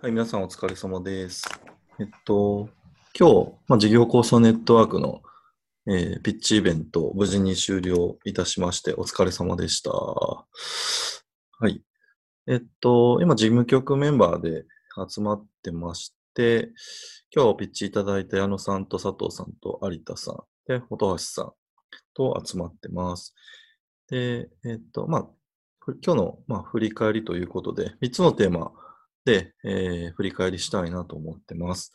[0.00, 1.42] はい、皆さんお疲れ様です。
[1.98, 2.68] えっと、
[3.18, 5.22] 今日、まあ、事業構想ネットワークの、
[5.88, 9.90] えーピッチイベント、無事に終了いたしまして、お疲れ様でした。
[9.90, 10.46] は
[11.64, 11.82] い。
[12.46, 14.66] えっと、今、事務局メンバーで
[15.10, 16.70] 集まってまして、
[17.34, 20.36] 今日ピッチいただいた矢野さんと佐藤さんと有田さん、
[20.68, 21.52] で、本橋さん
[22.14, 23.34] と集まってます。
[24.08, 25.28] で、えっと、まあ、
[26.06, 28.70] 今日の、まあ、振り返りということで、3つのテーマ、
[29.64, 31.92] えー振り返りしたいなと思ってます。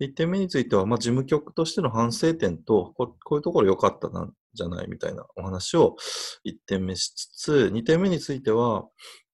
[0.00, 5.96] 1点目については、まあ、事務局としての反省点とこ、ういうところ良かったなんじゃないみたいなお話を
[6.44, 8.88] 1点目しつつ、2点目については、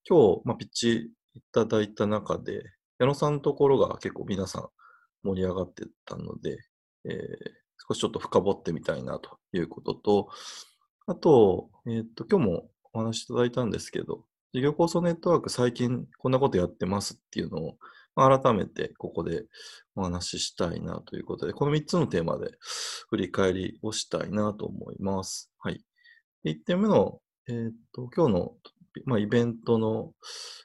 [0.09, 2.62] 今日、まあ、ピッチいただいた中で、
[2.98, 4.68] 矢野さんのところが結構皆さん
[5.23, 6.59] 盛り上がってたので、
[7.05, 10.29] えー少しちょっと深掘ってみたいなということと、
[11.07, 17.79] あと、えっ、と、今日もお話しいただいたんですけど、事業構想ネットワーク最近こんなことやってますっていうのを、
[18.16, 19.45] 改めてここで
[19.95, 22.51] お話ししたいなということで、この3つのテーマで
[23.10, 25.52] 振り返りをしたいなと思います。
[25.60, 25.85] はい。
[26.45, 28.52] 1点目の、えーっと、今日の、
[29.04, 30.15] まあ、イベントの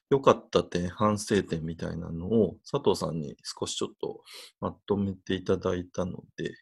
[0.09, 4.23] 良かった点、反省点みたいなのを佐藤さんに少しちょっと
[4.59, 6.55] まとめていただいたので、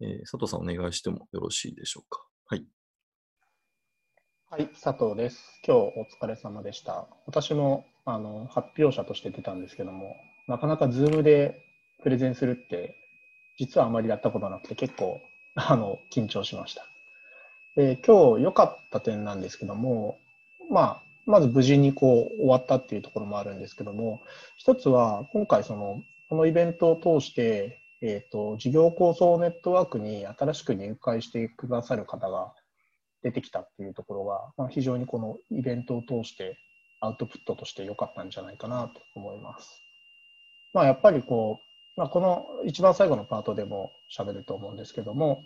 [0.00, 2.24] えー佐藤さんお願いしてもよろしいでしょうか？
[2.46, 2.64] はい。
[4.52, 5.60] はい、佐藤です。
[5.64, 7.06] 今日お疲れ様でした。
[7.24, 10.16] 私もあの発表者として出たんですけども、
[10.48, 11.62] なかなか Zoom で
[12.02, 12.96] プレゼンするって、
[13.60, 15.20] 実はあまりやったことなくて、結構
[15.54, 16.84] あの緊張しました。
[17.76, 20.18] で今日良かった点なんですけども、
[20.68, 24.20] まあ、まず無事にこう終わったっていうところもあるんですけども、
[24.56, 32.52] 一つは今回その、このイベントを通して、えー、と事業構想ネットワークに新しく入会してくださる方が
[33.22, 36.58] 出てきたっていうところが、まあ、非常にこのイベントを通して
[37.00, 39.82] アウトプットとして良かったんじゃないかなと思います。
[40.72, 41.60] まあ、やっぱりこ
[41.96, 45.44] う、まあ、この一番最後のパートでも喋ると思うんですけども、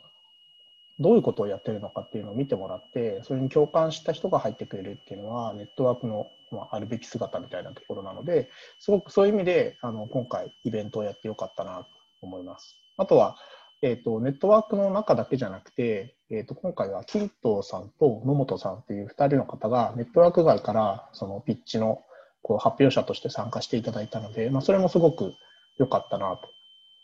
[0.98, 8.48] どういうことをやってるのかっていうのを見てもらって、それに共感した人が入ってくれるっていうのは、ネットワークのまああるべき姿みたいなところなので、
[8.79, 11.86] すごくそういう意味であの今回イベントをやってよかったなと
[12.23, 12.77] 思います。
[12.96, 13.36] あとは、
[13.84, 22.02] えー、とネットワークの中だけじゃなくて、えー、と今回はキートさんと野本さんっていう2人の方がネットワーク外からそのピッチの
[22.40, 25.34] こう発表者として参加していただいたので、まあ、それもすごく
[25.78, 26.39] 良かったな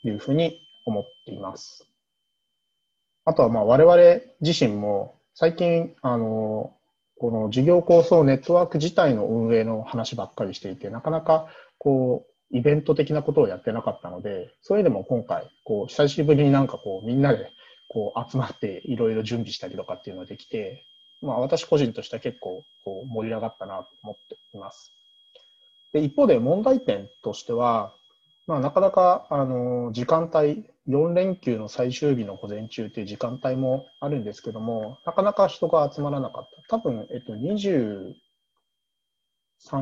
[0.03, 1.87] というふうに思っています。
[3.27, 6.73] あとはまあ我々自身も最近あの
[7.19, 17.53] この事業構想ネットワーク自体の運営の話ばっかりしていてなかなかこうイベント的なことをやってなかったので、そういうのも今回、こう、久しぶりになんかこう、みんなで
[17.89, 20.87] こう集まっていろいろ準備したりとかっていうのができて、
[21.23, 24.93] まあ私個人としては結構こう盛り上がったなと思っています。
[25.93, 27.93] で、一方で問題点としては、
[28.47, 36.79] まあなかなか、あの、時間帯、4連休の最終日の午前中っていう時間帯もあるんですけども、なかなか人が集まらなかった。
[36.79, 38.15] 多分、えっと、23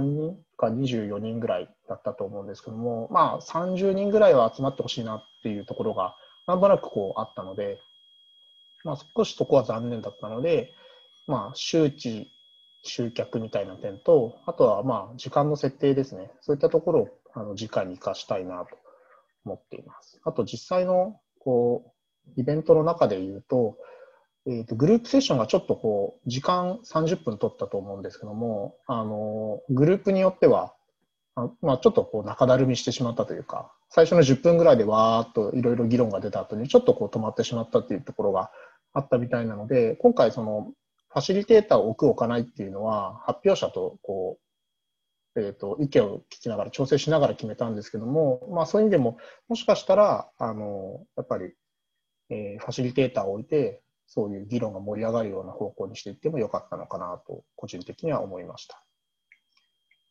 [0.01, 7.79] 人か24人ぐらいだったと思うんですけども、まあ30人ぐらいは集まってほしいなっていうところがなんとなくこうあったので、
[8.85, 10.73] まあ少しそこは残念だったので、
[11.27, 12.29] まあ周知、
[12.83, 16.31] 集客みたいな点と、あとはまあ時間の設定ですね。
[16.41, 18.77] そういったところをあの次回に活かしたいなと
[19.45, 20.21] 思っています。
[20.25, 21.93] あと実際のこ
[22.37, 23.77] うイベントの中で言うと、
[24.49, 30.75] えー、とグループセッションがちょっとこう時間30分取ったと思うんですけども、あのグループによっては、
[31.35, 38.51] あまあ、ちょっとこう中だるみしてしまったというか、最初の10分ぐらいでわーっといろいろ議論が出た後にちょっとこう止まってしまったっていうところが
[38.95, 40.73] あったみたいなので、今回その
[41.11, 44.39] ファシリテーターを置く置かないっていうのは発表者とこ
[45.37, 51.53] う、えー、と意見を聞きながら調整しながら決めたんですけども、まあ、そういう意味でももしかしたらあのやっぱり、
[52.31, 58.83] えーファシリテーターを置いてそういう議論が盛り上がるような方向にしていってもよかったのかなと、個人的には思いました。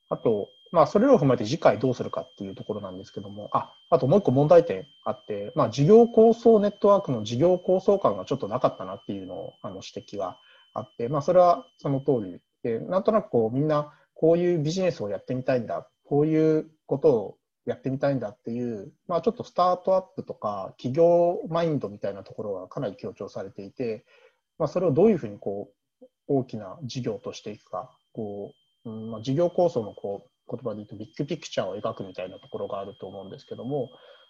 [0.10, 10.38] あと、まあ、それらを踏まえて次回どうするかっていうところなんですけども、あ、あともう一個問題点あって、まあ、事業構想ネットワークの事業構想感がちょっとなかったなっていうのを、あの、指摘が
[10.74, 17.38] あって、まあ、それはその通りで、なんとなくこう、みんな、こういうビジネスをやってみたいんだ、こういうことを
[17.68, 24.06] やってみたいんだっていう、まあ、ちょっとスタートアップとか企業マインドみたいなところがかなり強調されていて、
[24.58, 25.70] まあ、それをどういうふうにこ
[26.02, 28.54] う大きな事業としていくか、こ
[28.86, 33.90] ううんまあ、事業構想のこう言葉で言うとビッグピクチャーを描くみたいなところがあると思うんですけども、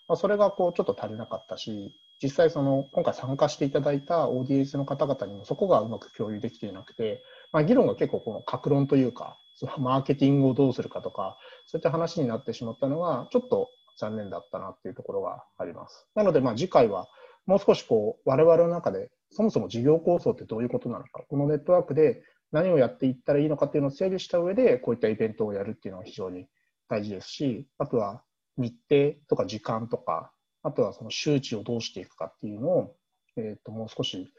[0.10, 16.08] まあ、それがこうちょっと足りなかったし、実際その今回参加していただいたオーディエンスの方々にもそこがうまく共有できていなくて、まあ、議論が結構この格論というか、そのマーケティングをどうするかとか、そういった話になってしまったのが、ちょっと残念だったなっていうところがあります。
[16.16, 17.08] なので、まあ、次回は
[17.46, 22.22] もう少しこう我々の中でそもそも事業構想ってどういうことなのか、このネットワークで
[22.52, 26.48] 何をやっていったらいいのかっていうのを整理した上で、こういったイベントをやるっていうのは非常に
[26.88, 28.24] 大事ですし、あとは
[28.58, 30.32] 日程とか時間とか、
[30.64, 32.96] あとはその周知をどうしていくかっていうのを、
[33.36, 34.34] えー、ともう少し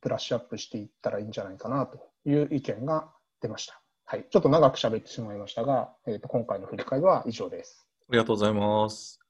[0.00, 3.10] ブラッシュアップしていったらいいんじゃないかなという意見が
[3.40, 3.80] 出ました。
[4.04, 7.86] はい、ちょっと長く喋ってしまいましたが、えー、と今回の振り返りは以上です。
[8.08, 9.20] ありがとうございます。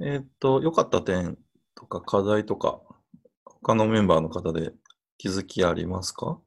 [0.00, 1.36] えっ、ー、と、良かった点
[1.74, 2.80] とか課題とか、
[3.44, 4.72] 他のメンバーの方で
[5.18, 6.40] 気づきありますか？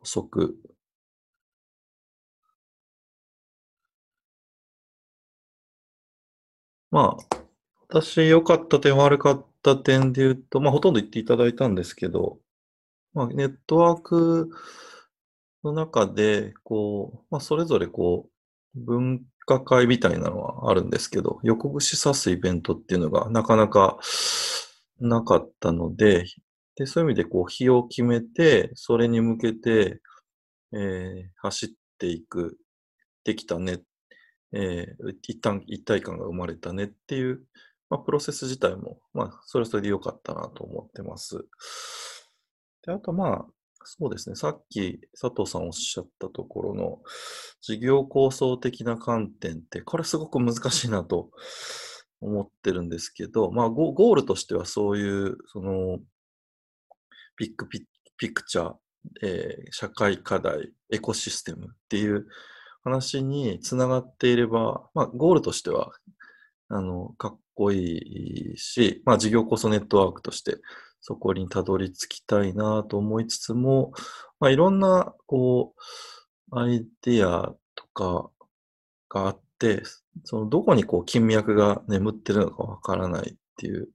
[0.00, 0.56] 補足。
[6.90, 7.36] まあ、
[7.88, 12.38] 私良かった点、悪かった点で言うと、まあ、ほとんど言っていただいたんですけど、
[13.18, 14.48] まあ、ネットワーク
[15.64, 18.28] の中で、こう、まあ、それぞれこ
[18.76, 23.98] う、分科会みたいなのはあるんですけど、横串刺すイベントっていうのがなかなか
[25.00, 26.26] なかったので、
[26.76, 30.00] でそういう意味でこう、日を決めて、それに向けて、
[30.72, 31.68] えー、走っ
[31.98, 32.56] ていく、
[33.24, 33.80] できたね、
[34.52, 37.42] えー、一旦一体感が生まれたねっていう、
[37.90, 41.44] まあ、プロセス自体も、まあ、それはそれで良かったなと思ってます。
[42.82, 43.46] で、あとまあ、
[43.84, 44.36] そうですね。
[44.36, 46.98] さっき佐藤さんおっしゃったところの
[47.62, 51.30] 事業構想的な観点って、これすごく難しいなと
[52.20, 55.98] 思ってるんですけど、まあゴールとしてはそういう、その、
[57.36, 57.86] ビッグピ
[58.16, 58.74] ピクチャー、
[59.22, 62.26] えー、社会課題、エコシステムっていう
[62.82, 65.92] 話につながっていれば、まあゴールとしては、
[66.68, 70.56] あの、かっこいいし、まあ事業構想ネットワークとして
[71.00, 73.92] そこにたどり着きたいなと思いつつも、
[74.40, 75.74] まあ、いろんな、こ
[76.52, 78.30] う、アイデアとか
[79.08, 79.82] があって、
[80.24, 83.88] そのどこにこう金脈が眠ってるのかわからないっていう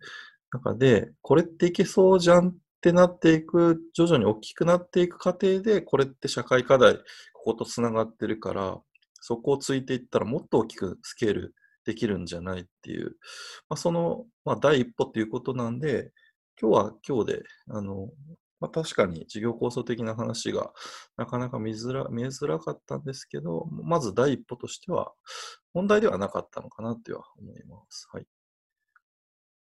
[0.51, 6.97] 中で、これっていけそうじゃんってなっていく、徐々に大きくなっていく過程で、これって社会課題、
[7.33, 8.77] こことつながってるから、
[9.21, 11.55] そこをついていったらもっと大きくスケール
[11.85, 13.15] できるんじゃないっていう、
[13.69, 16.11] まあ、その、まあ、第一歩っていうことなんで、
[16.59, 18.09] 今日は今日で、あの、
[18.59, 20.71] まあ、確かに事業構想的な話が
[21.17, 25.11] なかなか見づら見えづらかったんですけど、まず第一歩としては
[25.73, 28.07] 問題ではなかったのかなとは思います。
[28.11, 28.27] はい。